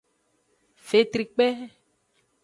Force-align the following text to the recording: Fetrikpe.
Fetrikpe. 0.87 1.47